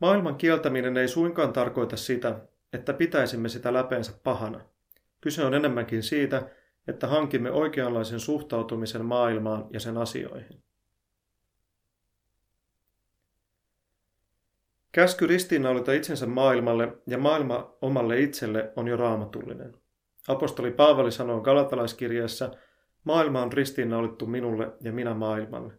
Maailman 0.00 0.36
kieltäminen 0.36 0.96
ei 0.96 1.08
suinkaan 1.08 1.52
tarkoita 1.52 1.96
sitä, 1.96 2.40
että 2.72 2.92
pitäisimme 2.92 3.48
sitä 3.48 3.72
läpeensä 3.72 4.12
pahana. 4.24 4.60
Kyse 5.20 5.44
on 5.44 5.54
enemmänkin 5.54 6.02
siitä, 6.02 6.50
että 6.88 7.06
hankimme 7.06 7.50
oikeanlaisen 7.50 8.20
suhtautumisen 8.20 9.04
maailmaan 9.04 9.66
ja 9.70 9.80
sen 9.80 9.98
asioihin. 9.98 10.62
Käsky 14.92 15.26
ristiinnaulita 15.26 15.92
itsensä 15.92 16.26
maailmalle 16.26 16.96
ja 17.06 17.18
maailma 17.18 17.76
omalle 17.80 18.20
itselle 18.20 18.72
on 18.76 18.88
jo 18.88 18.96
raamatullinen. 18.96 19.76
Apostoli 20.28 20.70
Paavali 20.70 21.12
sanoo 21.12 21.40
galatalaiskirjeessä, 21.40 22.50
maailma 23.04 23.42
on 23.42 23.52
ristiinnaulittu 23.52 24.26
minulle 24.26 24.72
ja 24.80 24.92
minä 24.92 25.14
maailmalle. 25.14 25.72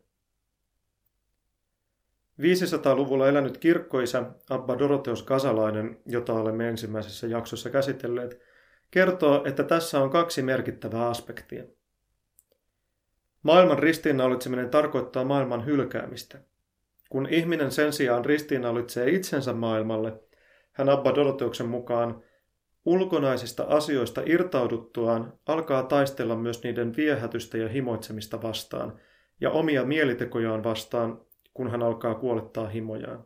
500-luvulla 2.42 3.28
elänyt 3.28 3.58
kirkkoisä 3.58 4.32
Abba 4.50 4.80
Doroteos 4.80 5.24
Kasalainen, 5.24 5.98
jota 6.06 6.34
olemme 6.34 6.70
ensimmäisessä 6.70 7.28
jaksossa 7.28 7.70
käsitelleet, 7.70 8.42
kertoo, 8.92 9.44
että 9.46 9.64
tässä 9.64 10.00
on 10.00 10.10
kaksi 10.10 10.42
merkittävää 10.42 11.10
aspektia. 11.10 11.64
Maailman 13.44 13.80
ristiinnaulitseminen 13.80 14.70
tarkoittaa 14.70 15.24
maailman 15.24 15.66
hylkäämistä. 15.66 16.40
Kun 17.10 17.28
ihminen 17.30 17.72
sen 17.72 17.94
sijaan 17.94 18.26
ristiinnaulitsee 18.26 19.10
itsensä 19.10 19.54
maailmalle, 19.54 20.14
hän 20.72 20.90
Abba 20.90 21.16
Doroteuksen 21.16 21.68
mukaan 21.68 22.24
ulkonaisista 22.86 23.64
asioista 23.64 24.22
irtauduttuaan 24.26 25.34
alkaa 25.46 25.84
taistella 25.84 26.36
myös 26.36 26.64
niiden 26.64 26.96
viehätystä 26.96 27.58
ja 27.58 27.70
himoitsemista 27.70 28.42
vastaan 28.42 29.00
ja 29.42 29.52
omia 29.52 29.86
mielitekojaan 29.86 30.64
vastaan, 30.64 31.22
kun 31.54 31.72
hän 31.72 31.84
alkaa 31.84 32.16
kuolettaa 32.16 32.68
himojaan. 32.68 33.26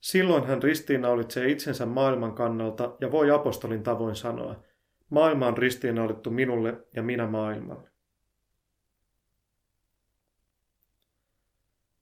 Silloin 0.00 0.46
hän 0.46 0.62
ristiinnaulitsee 0.62 1.48
itsensä 1.48 1.86
maailman 1.86 2.34
kannalta 2.34 2.96
ja 3.00 3.12
voi 3.12 3.30
apostolin 3.30 3.82
tavoin 3.82 4.16
sanoa, 4.16 4.62
maailma 5.10 5.46
on 5.46 5.58
ristiinnaulittu 5.58 6.30
minulle 6.30 6.86
ja 6.96 7.02
minä 7.02 7.26
maailmalle. 7.26 7.90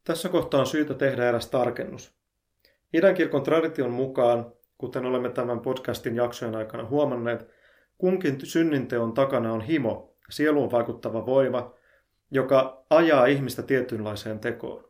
Tässä 0.04 0.28
kohtaa 0.28 0.60
on 0.60 0.66
syytä 0.66 0.94
tehdä 0.94 1.28
eräs 1.28 1.50
tarkennus. 1.50 2.14
Idänkirkon 2.92 3.42
tradition 3.42 3.90
mukaan, 3.90 4.52
kuten 4.82 5.04
olemme 5.06 5.28
tämän 5.28 5.60
podcastin 5.60 6.16
jaksojen 6.16 6.56
aikana 6.56 6.84
huomanneet, 6.84 7.48
kunkin 7.98 8.46
synninteon 8.46 9.12
takana 9.12 9.52
on 9.52 9.60
himo, 9.60 10.16
sieluun 10.30 10.70
vaikuttava 10.70 11.26
voima, 11.26 11.74
joka 12.30 12.84
ajaa 12.90 13.26
ihmistä 13.26 13.62
tietynlaiseen 13.62 14.38
tekoon. 14.38 14.84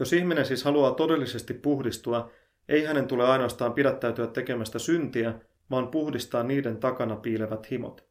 Jos 0.00 0.12
ihminen 0.12 0.44
siis 0.44 0.64
haluaa 0.64 0.90
todellisesti 0.94 1.54
puhdistua, 1.54 2.30
ei 2.68 2.84
hänen 2.84 3.08
tule 3.08 3.24
ainoastaan 3.24 3.72
pidättäytyä 3.72 4.26
tekemästä 4.26 4.78
syntiä, 4.78 5.34
vaan 5.70 5.88
puhdistaa 5.88 6.42
niiden 6.42 6.76
takana 6.76 7.16
piilevät 7.16 7.70
himot. 7.70 8.08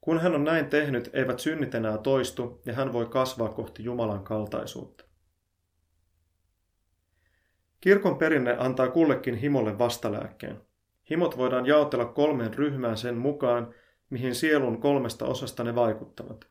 Kun 0.00 0.20
hän 0.20 0.34
on 0.34 0.44
näin 0.44 0.66
tehnyt, 0.66 1.10
eivät 1.12 1.40
synnit 1.40 1.74
enää 1.74 1.98
toistu 1.98 2.62
ja 2.64 2.72
hän 2.72 2.92
voi 2.92 3.06
kasvaa 3.06 3.48
kohti 3.48 3.84
Jumalan 3.84 4.24
kaltaisuutta. 4.24 5.05
Kirkon 7.86 8.18
perinne 8.18 8.56
antaa 8.58 8.88
kullekin 8.88 9.34
himolle 9.34 9.78
vastalääkkeen. 9.78 10.60
Himot 11.10 11.38
voidaan 11.38 11.66
jaotella 11.66 12.04
kolmeen 12.04 12.54
ryhmään 12.54 12.96
sen 12.96 13.16
mukaan, 13.16 13.74
mihin 14.10 14.34
sielun 14.34 14.80
kolmesta 14.80 15.26
osasta 15.26 15.64
ne 15.64 15.74
vaikuttavat. 15.74 16.46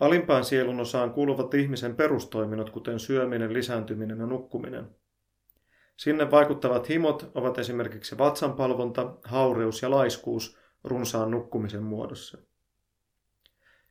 Alimpaan 0.00 0.44
sielun 0.44 0.80
osaan 0.80 1.12
kuuluvat 1.12 1.54
ihmisen 1.54 1.96
perustoiminnot, 1.96 2.70
kuten 2.70 3.00
syöminen, 3.00 3.52
lisääntyminen 3.52 4.18
ja 4.18 4.26
nukkuminen. 4.26 4.96
Sinne 5.96 6.30
vaikuttavat 6.30 6.88
himot 6.88 7.30
ovat 7.34 7.58
esimerkiksi 7.58 8.18
vatsanpalvonta, 8.18 9.14
haureus 9.24 9.82
ja 9.82 9.90
laiskuus 9.90 10.58
runsaan 10.84 11.30
nukkumisen 11.30 11.82
muodossa. 11.82 12.38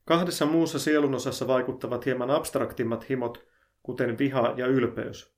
Kahdessa 0.04 0.46
muussa 0.46 0.80
sielunosassa 0.80 1.48
vaikuttavat 1.48 2.06
hieman 2.06 2.32
abstraktimmat 2.32 3.10
himot, 3.10 3.55
kuten 3.86 4.18
viha 4.18 4.54
ja 4.58 4.68
ylpeys. 4.68 5.36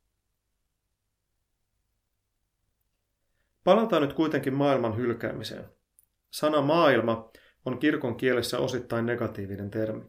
Palataan 3.63 4.01
nyt 4.01 4.13
kuitenkin 4.13 4.53
maailman 4.53 4.97
hylkäämiseen. 4.97 5.65
Sana 6.31 6.61
maailma 6.61 7.31
on 7.65 7.79
kirkon 7.79 8.17
kielessä 8.17 8.59
osittain 8.59 9.05
negatiivinen 9.05 9.71
termi. 9.71 10.03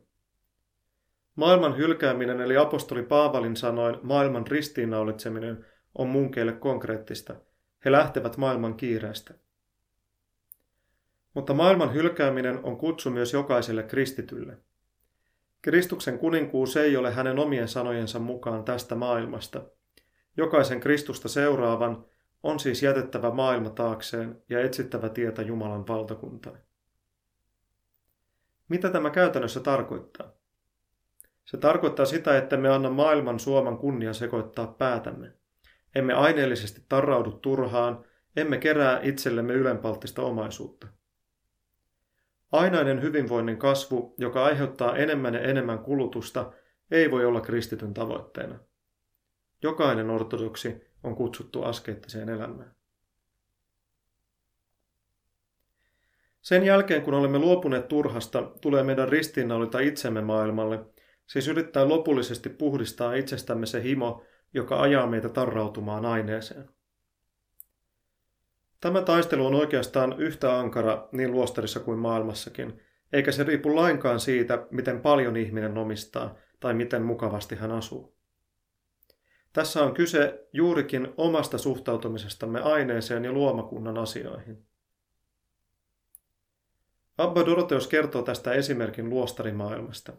Maailman 1.35 1.77
hylkääminen 1.77 2.40
eli 2.40 2.57
apostoli 2.57 3.03
Paavalin 3.03 3.57
sanoin 3.57 3.98
maailman 4.03 4.46
ristiinnaulitseminen 4.46 5.66
on 5.94 6.09
munkeille 6.09 6.53
konkreettista. 6.53 7.37
He 7.85 7.92
lähtevät 7.92 8.37
maailman 8.37 8.77
kiireestä. 8.77 9.35
Mutta 11.35 11.55
maailman 11.55 11.94
hylkääminen 11.94 12.64
on 12.64 12.77
kutsu 12.77 13.11
myös 13.11 13.33
jokaiselle 13.33 13.83
kristitylle. 13.83 14.59
Kristuksen 15.62 16.18
kuninkuus 16.18 16.76
ei 16.76 16.96
ole 16.96 17.10
hänen 17.10 17.38
omien 17.38 17.68
sanojensa 17.68 18.18
mukaan 18.18 18.64
tästä 18.64 18.94
maailmasta. 18.94 19.62
Jokaisen 20.36 20.80
Kristusta 20.80 21.28
seuraavan 21.28 22.04
on 22.42 22.60
siis 22.60 22.82
jätettävä 22.82 23.30
maailma 23.30 23.70
taakseen 23.70 24.42
ja 24.48 24.60
etsittävä 24.60 25.08
tietä 25.08 25.42
Jumalan 25.42 25.86
valtakuntaan. 25.88 26.58
Mitä 28.68 28.90
tämä 28.90 29.10
käytännössä 29.10 29.60
tarkoittaa? 29.60 30.32
Se 31.44 31.56
tarkoittaa 31.56 32.06
sitä, 32.06 32.38
että 32.38 32.56
me 32.56 32.68
anna 32.68 32.90
maailman 32.90 33.38
suoman 33.38 33.78
kunnia 33.78 34.12
sekoittaa 34.12 34.66
päätämme. 34.66 35.32
Emme 35.94 36.14
aineellisesti 36.14 36.82
tarraudu 36.88 37.30
turhaan, 37.30 38.04
emme 38.36 38.58
kerää 38.58 39.00
itsellemme 39.02 39.52
ylenpalttista 39.52 40.22
omaisuutta. 40.22 40.86
Ainainen 42.52 43.02
hyvinvoinnin 43.02 43.56
kasvu, 43.56 44.14
joka 44.18 44.44
aiheuttaa 44.44 44.96
enemmän 44.96 45.34
ja 45.34 45.40
enemmän 45.40 45.78
kulutusta, 45.78 46.52
ei 46.90 47.11
voi 47.11 47.24
olla 47.24 47.40
kristityn 47.40 47.94
tavoitteena. 47.94 48.58
Jokainen 49.62 50.11
ortodoksi 50.11 50.80
on 51.02 51.16
kutsuttu 51.16 51.62
askeettiseen 51.62 52.28
elämään. 52.28 52.74
Sen 56.40 56.64
jälkeen, 56.64 57.02
kun 57.02 57.14
olemme 57.14 57.38
luopuneet 57.38 57.88
turhasta, 57.88 58.42
tulee 58.61 58.82
meidän 58.82 59.08
ristiinnaulita 59.08 59.80
itsemme 59.80 60.20
maailmalle, 60.20 60.84
siis 61.26 61.48
yrittää 61.48 61.88
lopullisesti 61.88 62.48
puhdistaa 62.48 63.14
itsestämme 63.14 63.66
se 63.66 63.82
himo, 63.82 64.24
joka 64.54 64.80
ajaa 64.80 65.06
meitä 65.06 65.28
tarrautumaan 65.28 66.06
aineeseen. 66.06 66.77
Tämä 68.80 69.02
taistelu 69.02 69.46
on 69.46 69.54
oikeastaan 69.54 70.14
yhtä 70.18 70.58
ankara 70.58 71.08
niin 71.12 71.32
luostarissa 71.32 71.80
kuin 71.80 71.98
maailmassakin, 71.98 72.80
eikä 73.12 73.32
se 73.32 73.44
riipu 73.44 73.76
lainkaan 73.76 74.20
siitä, 74.20 74.66
miten 74.70 75.00
paljon 75.00 75.36
ihminen 75.36 75.78
omistaa 75.78 76.34
tai 76.60 76.74
miten 76.74 77.02
mukavasti 77.02 77.56
hän 77.56 77.72
asuu. 77.72 78.16
Tässä 79.52 79.84
on 79.84 79.94
kyse 79.94 80.48
juurikin 80.52 81.08
omasta 81.16 81.58
suhtautumisestamme 81.58 82.60
aineeseen 82.60 83.24
ja 83.24 83.32
luomakunnan 83.32 83.98
asioihin. 83.98 84.66
Abba 87.18 87.46
Doroteos 87.46 87.88
kertoo 87.88 88.22
tästä 88.22 88.52
esimerkin 88.52 89.10
luostarimaailmasta. 89.10 90.12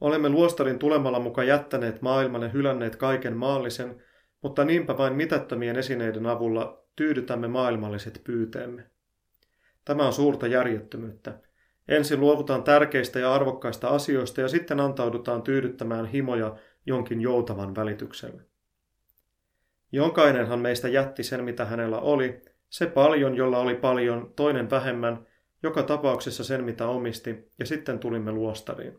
Olemme 0.00 0.28
luostarin 0.28 0.78
tulemalla 0.78 1.20
mukaan 1.20 1.46
jättäneet 1.46 2.02
maailman 2.02 2.42
ja 2.42 2.48
hylänneet 2.48 2.96
kaiken 2.96 3.36
maallisen, 3.36 4.02
mutta 4.42 4.64
niinpä 4.64 4.98
vain 4.98 5.14
mitättömien 5.14 5.76
esineiden 5.76 6.26
avulla 6.26 6.87
tyydytämme 6.98 7.48
maailmalliset 7.48 8.20
pyyteemme. 8.24 8.84
Tämä 9.84 10.06
on 10.06 10.12
suurta 10.12 10.46
järjettömyyttä. 10.46 11.38
Ensin 11.88 12.20
luovutaan 12.20 12.62
tärkeistä 12.62 13.18
ja 13.18 13.34
arvokkaista 13.34 13.88
asioista 13.88 14.40
ja 14.40 14.48
sitten 14.48 14.80
antaudutaan 14.80 15.42
tyydyttämään 15.42 16.06
himoja 16.06 16.56
jonkin 16.86 17.20
joutavan 17.20 17.74
välityksellä. 17.74 18.42
Jokainenhan 19.92 20.58
meistä 20.58 20.88
jätti 20.88 21.22
sen, 21.22 21.44
mitä 21.44 21.64
hänellä 21.64 21.98
oli, 21.98 22.42
se 22.68 22.86
paljon, 22.86 23.36
jolla 23.36 23.58
oli 23.58 23.74
paljon, 23.74 24.32
toinen 24.36 24.70
vähemmän, 24.70 25.26
joka 25.62 25.82
tapauksessa 25.82 26.44
sen, 26.44 26.64
mitä 26.64 26.88
omisti, 26.88 27.50
ja 27.58 27.66
sitten 27.66 27.98
tulimme 27.98 28.32
luostariin. 28.32 28.98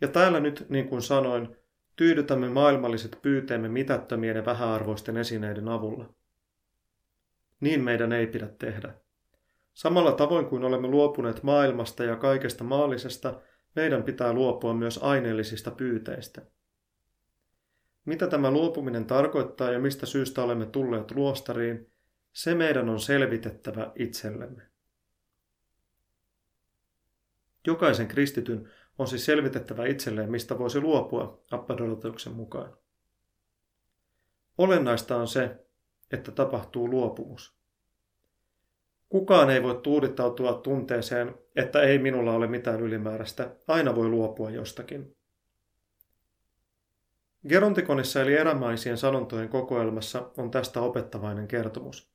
Ja 0.00 0.08
täällä 0.08 0.40
nyt, 0.40 0.66
niin 0.68 0.88
kuin 0.88 1.02
sanoin, 1.02 1.56
tyydytämme 1.96 2.48
maailmalliset 2.48 3.18
pyyteemme 3.22 3.68
mitättömien 3.68 4.36
ja 4.36 4.44
vähäarvoisten 4.44 5.16
esineiden 5.16 5.68
avulla. 5.68 6.21
Niin 7.62 7.84
meidän 7.84 8.12
ei 8.12 8.26
pidä 8.26 8.46
tehdä. 8.46 8.94
Samalla 9.74 10.12
tavoin 10.12 10.46
kuin 10.46 10.64
olemme 10.64 10.88
luopuneet 10.88 11.42
maailmasta 11.42 12.04
ja 12.04 12.16
kaikesta 12.16 12.64
maallisesta, 12.64 13.40
meidän 13.76 14.02
pitää 14.02 14.32
luopua 14.32 14.74
myös 14.74 14.98
aineellisista 15.02 15.70
pyyteistä. 15.70 16.42
Mitä 18.04 18.26
tämä 18.26 18.50
luopuminen 18.50 19.04
tarkoittaa 19.04 19.70
ja 19.70 19.78
mistä 19.78 20.06
syystä 20.06 20.42
olemme 20.42 20.66
tulleet 20.66 21.10
luostariin, 21.10 21.92
se 22.32 22.54
meidän 22.54 22.88
on 22.88 23.00
selvitettävä 23.00 23.92
itsellemme. 23.94 24.62
Jokaisen 27.66 28.08
kristityn 28.08 28.70
on 28.98 29.06
siis 29.08 29.24
selvitettävä 29.24 29.86
itselleen, 29.86 30.30
mistä 30.30 30.58
voisi 30.58 30.80
luopua 30.80 31.44
Appadoroteuksen 31.50 32.32
mukaan. 32.32 32.76
Olennaista 34.58 35.16
on 35.16 35.28
se, 35.28 35.66
että 36.12 36.32
tapahtuu 36.32 36.90
luopumus. 36.90 37.56
Kukaan 39.08 39.50
ei 39.50 39.62
voi 39.62 39.80
tuudittautua 39.82 40.52
tunteeseen, 40.52 41.34
että 41.56 41.82
ei 41.82 41.98
minulla 41.98 42.32
ole 42.32 42.46
mitään 42.46 42.80
ylimääräistä, 42.80 43.56
aina 43.68 43.94
voi 43.94 44.08
luopua 44.08 44.50
jostakin. 44.50 45.16
Gerontikonissa 47.48 48.22
eli 48.22 48.34
erämaisien 48.34 48.98
sanontojen 48.98 49.48
kokoelmassa 49.48 50.30
on 50.36 50.50
tästä 50.50 50.80
opettavainen 50.80 51.48
kertomus. 51.48 52.12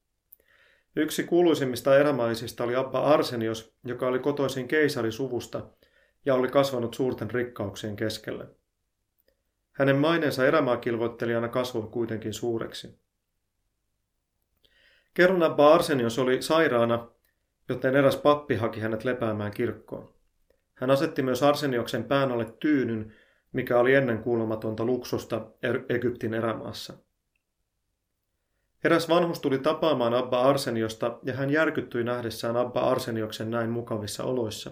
Yksi 0.96 1.24
kuuluisimmista 1.24 1.98
erämaisista 1.98 2.64
oli 2.64 2.76
Abba 2.76 3.00
Arsenios, 3.00 3.76
joka 3.86 4.08
oli 4.08 4.20
kotoisin 4.20 4.68
keisarisuvusta 4.68 5.68
ja 6.26 6.36
oli 6.36 6.48
kasvanut 6.48 6.94
suurten 6.94 7.32
rikkauksien 7.32 7.96
keskelle. 7.96 8.48
Hänen 9.72 9.96
maineensa 9.96 10.48
erämaakilvoittelijana 10.48 11.48
kasvoi 11.48 11.88
kuitenkin 11.92 12.34
suureksi. 12.34 13.00
Kerran 15.18 15.44
Abba 15.44 15.74
Arsenios 15.74 16.20
oli 16.20 16.42
sairaana, 16.42 17.08
joten 17.70 17.96
eräs 17.96 18.18
pappi 18.18 18.56
haki 18.56 18.80
hänet 18.80 19.04
lepäämään 19.04 19.52
kirkkoon. 19.52 20.14
Hän 20.74 20.92
asetti 20.92 21.22
myös 21.22 21.44
Arsenioksen 21.44 22.04
pään 22.04 22.32
alle 22.32 22.46
tyynyn, 22.60 23.14
mikä 23.54 23.80
oli 23.80 23.94
ennen 23.94 24.24
kuulumatonta 24.24 24.86
luksusta 24.86 25.48
Egyptin 25.90 26.34
erämaassa. 26.34 26.94
Eräs 28.84 29.10
vanhus 29.10 29.40
tuli 29.40 29.60
tapaamaan 29.60 30.14
Abba 30.14 30.42
Arseniosta 30.42 31.20
ja 31.24 31.34
hän 31.34 31.50
järkyttyi 31.50 32.04
nähdessään 32.04 32.58
Abba 32.58 32.80
Arsenioksen 32.80 33.52
näin 33.52 33.70
mukavissa 33.70 34.24
oloissa. 34.24 34.72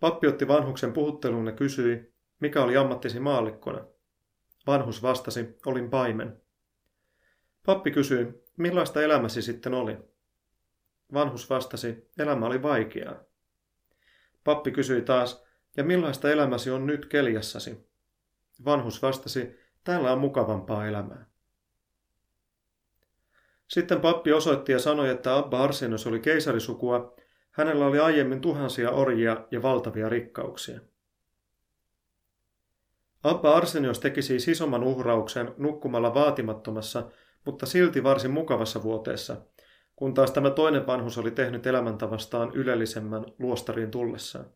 Pappi 0.00 0.26
otti 0.26 0.48
vanhuksen 0.48 0.92
puhutteluun 0.92 1.46
ja 1.46 1.52
kysyi, 1.52 2.12
mikä 2.40 2.62
oli 2.62 2.76
ammattisi 2.76 3.20
maallikkona. 3.20 3.84
Vanhus 4.66 5.02
vastasi, 5.02 5.58
olin 5.66 5.90
paimen. 5.90 6.42
Pappi 7.66 7.90
kysyi, 7.90 8.41
millaista 8.62 9.02
elämäsi 9.02 9.42
sitten 9.42 9.74
oli? 9.74 9.98
Vanhus 11.14 11.50
vastasi, 11.50 12.10
elämä 12.18 12.46
oli 12.46 12.62
vaikeaa. 12.62 13.20
Pappi 14.44 14.70
kysyi 14.70 15.02
taas, 15.02 15.44
ja 15.76 15.84
millaista 15.84 16.30
elämäsi 16.30 16.70
on 16.70 16.86
nyt 16.86 17.06
keljassasi? 17.06 17.86
Vanhus 18.64 19.02
vastasi, 19.02 19.58
täällä 19.84 20.12
on 20.12 20.18
mukavampaa 20.18 20.86
elämää. 20.86 21.26
Sitten 23.68 24.00
pappi 24.00 24.32
osoitti 24.32 24.72
ja 24.72 24.78
sanoi, 24.78 25.08
että 25.08 25.36
Abba 25.36 25.62
Arsenos 25.62 26.06
oli 26.06 26.20
keisarisukua, 26.20 27.16
hänellä 27.50 27.86
oli 27.86 27.98
aiemmin 27.98 28.40
tuhansia 28.40 28.90
orjia 28.90 29.46
ja 29.50 29.62
valtavia 29.62 30.08
rikkauksia. 30.08 30.80
Abba 33.22 33.56
Arsenios 33.56 33.98
teki 33.98 34.22
siis 34.22 34.48
isomman 34.48 34.84
uhrauksen 34.84 35.54
nukkumalla 35.58 36.14
vaatimattomassa, 36.14 37.10
mutta 37.44 37.66
silti 37.66 38.02
varsin 38.02 38.30
mukavassa 38.30 38.82
vuoteessa, 38.82 39.36
kun 39.96 40.14
taas 40.14 40.30
tämä 40.30 40.50
toinen 40.50 40.86
vanhus 40.86 41.18
oli 41.18 41.30
tehnyt 41.30 41.66
elämäntavastaan 41.66 42.50
ylellisemmän 42.54 43.24
luostariin 43.38 43.90
tullessaan. 43.90 44.46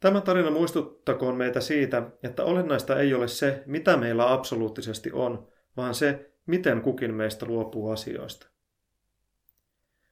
Tämä 0.00 0.20
tarina 0.20 0.50
muistuttakoon 0.50 1.36
meitä 1.36 1.60
siitä, 1.60 2.10
että 2.22 2.44
olennaista 2.44 3.00
ei 3.00 3.14
ole 3.14 3.28
se, 3.28 3.62
mitä 3.66 3.96
meillä 3.96 4.32
absoluuttisesti 4.32 5.10
on, 5.12 5.48
vaan 5.76 5.94
se, 5.94 6.32
miten 6.46 6.82
kukin 6.82 7.14
meistä 7.14 7.46
luopuu 7.46 7.90
asioista. 7.90 8.46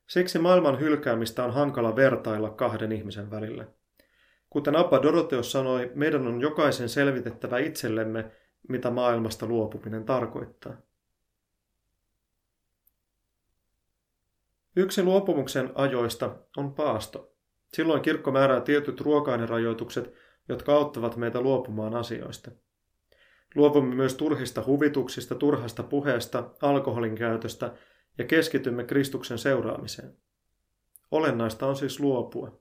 Siksi 0.07 0.39
maailman 0.39 0.81
hylkäämistä 0.81 1.45
on 1.45 1.53
hankala 1.53 1.97
vertailla 1.97 2.51
kahden 2.51 2.93
ihmisen 2.93 3.31
välillä. 3.31 3.67
Kuten 4.51 4.77
Abba 4.77 5.03
Doroteos 5.03 5.53
sanoi, 5.53 5.93
meidän 5.95 6.27
on 6.27 6.41
jokaisen 6.41 6.89
selvitettävä 6.89 7.59
itsellemme, 7.59 8.31
mitä 8.69 8.91
maailmasta 8.91 9.47
luopuminen 9.47 10.05
tarkoittaa. 10.05 10.77
Yksi 14.77 15.03
luopumuksen 15.03 15.73
ajoista 15.75 16.37
on 16.57 16.75
paasto. 16.75 17.33
Silloin 17.75 18.03
kirkko 18.03 18.33
määrää 18.33 18.61
tietyt 18.61 19.01
ruoka-ainerajoitukset, 19.01 20.13
jotka 20.49 20.75
auttavat 20.75 21.17
meitä 21.17 21.41
luopumaan 21.41 21.95
asioista. 21.95 22.51
Luovumme 23.55 23.95
myös 23.95 24.15
turhista 24.15 24.65
huvituksista, 24.67 25.35
turhasta 25.35 25.83
puheesta, 25.83 26.51
alkoholin 26.63 27.15
käytöstä 27.15 27.75
ja 28.19 28.25
keskitymme 28.25 28.85
Kristuksen 28.85 29.39
seuraamiseen. 29.39 30.17
Olennaista 31.11 31.67
on 31.67 31.77
siis 31.77 32.01
luopua. 32.01 32.61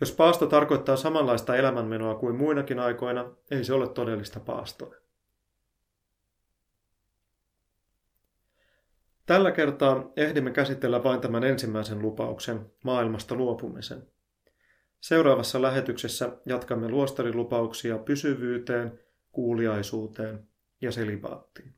Jos 0.00 0.12
paasto 0.12 0.46
tarkoittaa 0.46 0.96
samanlaista 0.96 1.56
elämänmenoa 1.56 2.14
kuin 2.14 2.36
muinakin 2.36 2.78
aikoina, 2.78 3.34
ei 3.50 3.64
se 3.64 3.72
ole 3.72 3.88
todellista 3.88 4.40
paastoa. 4.40 4.94
Tällä 9.26 9.52
kertaa 9.52 10.12
ehdimme 10.16 10.50
käsitellä 10.50 11.04
vain 11.04 11.20
tämän 11.20 11.44
ensimmäisen 11.44 12.02
lupauksen, 12.02 12.72
maailmasta 12.84 13.34
luopumisen. 13.34 14.06
Seuraavassa 15.00 15.62
lähetyksessä 15.62 16.38
jatkamme 16.46 16.88
luostarilupauksia 16.88 17.98
pysyvyyteen, 17.98 19.00
kuuliaisuuteen 19.32 20.48
ja 20.80 20.92
selibaattiin. 20.92 21.77